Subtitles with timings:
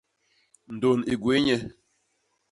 [0.75, 1.57] Ndôn i gwéé nye.